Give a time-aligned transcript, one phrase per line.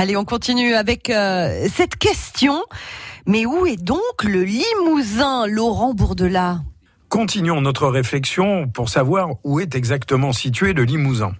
[0.00, 2.62] Allez, on continue avec euh, cette question.
[3.26, 6.60] Mais où est donc le Limousin, Laurent Bourdelat
[7.08, 11.32] Continuons notre réflexion pour savoir où est exactement situé le Limousin.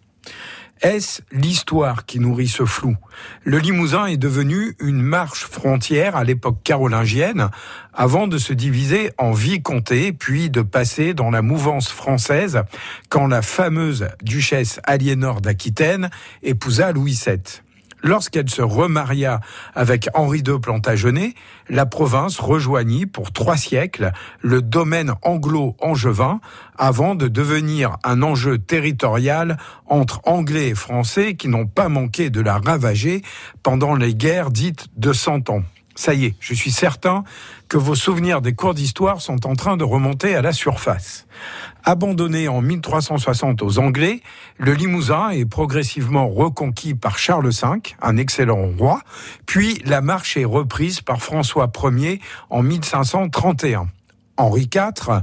[0.81, 2.97] Est-ce l'histoire qui nourrit ce flou?
[3.45, 7.51] Le Limousin est devenu une marche frontière à l'époque carolingienne,
[7.95, 12.65] avant de se diviser en vicomté, puis de passer dans la mouvance française
[13.09, 16.11] quand la fameuse duchesse Aliénor d'Aquitaine
[16.43, 17.63] épousa Louis VII.
[18.03, 19.41] Lorsqu'elle se remaria
[19.75, 21.35] avec Henri II Plantagenet,
[21.69, 26.41] la province rejoignit pour trois siècles le domaine anglo-angevin
[26.77, 32.41] avant de devenir un enjeu territorial entre Anglais et Français qui n'ont pas manqué de
[32.41, 33.23] la ravager
[33.63, 35.63] pendant les guerres dites de Cent Ans.
[35.99, 37.25] Ça y est, je suis certain
[37.67, 41.27] que vos souvenirs des cours d'histoire sont en train de remonter à la surface.
[41.83, 44.23] Abandonné en 1360 aux Anglais,
[44.59, 49.01] le Limousin est progressivement reconquis par Charles V, un excellent roi,
[49.45, 53.89] puis la marche est reprise par François Ier en 1531.
[54.37, 55.21] Henri IV,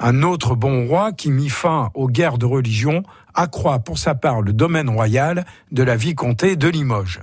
[0.00, 3.02] un autre bon roi qui mit fin aux guerres de religion,
[3.34, 7.20] accroît pour sa part le domaine royal de la vicomté de Limoges.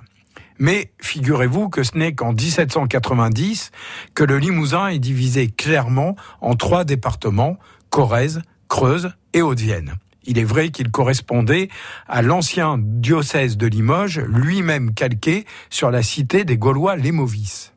[0.60, 3.72] Mais figurez-vous que ce n'est qu'en 1790
[4.14, 7.58] que le Limousin est divisé clairement en trois départements,
[7.90, 9.96] Corrèze, Creuse et Haute-Vienne.
[10.24, 11.70] Il est vrai qu'il correspondait
[12.08, 17.74] à l'ancien diocèse de Limoges, lui-même calqué sur la cité des Gaulois Lémovis.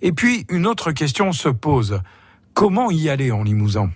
[0.00, 2.00] Et puis, une autre question se pose.
[2.54, 3.90] Comment y aller en Limousin?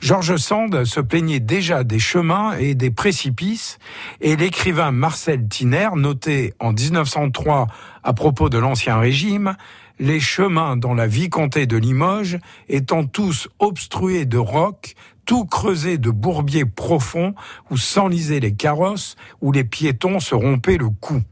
[0.00, 3.78] Georges Sand se plaignait déjà des chemins et des précipices,
[4.20, 7.68] et l'écrivain Marcel Tiner notait en 1903
[8.02, 9.56] à propos de l'Ancien Régime,
[9.98, 16.10] les chemins dans la vicomté de Limoges étant tous obstrués de rocs, tout creusés de
[16.10, 17.34] bourbiers profonds
[17.70, 21.22] où s'enlisaient les carrosses, où les piétons se rompaient le cou.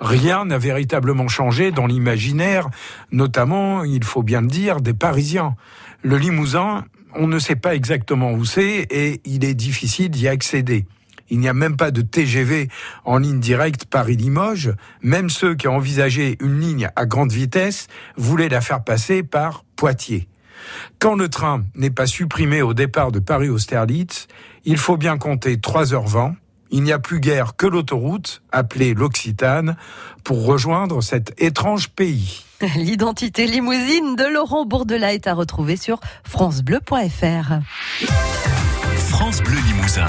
[0.00, 2.70] Rien n'a véritablement changé dans l'imaginaire,
[3.12, 5.56] notamment, il faut bien le dire, des Parisiens.
[6.02, 10.86] Le Limousin on ne sait pas exactement où c'est et il est difficile d'y accéder.
[11.30, 12.68] Il n'y a même pas de TGV
[13.04, 14.74] en ligne directe Paris-Limoges.
[15.02, 19.64] Même ceux qui ont envisagé une ligne à grande vitesse voulaient la faire passer par
[19.76, 20.28] Poitiers.
[20.98, 24.26] Quand le train n'est pas supprimé au départ de Paris-Austerlitz,
[24.64, 26.34] il faut bien compter 3h20
[26.70, 29.76] il n'y a plus guère que l'autoroute, appelée l'Occitane,
[30.24, 32.44] pour rejoindre cet étrange pays.
[32.76, 37.54] L'identité limousine de Laurent Bourdelat est à retrouver sur francebleu.fr.
[39.08, 40.06] France Bleu Limousin.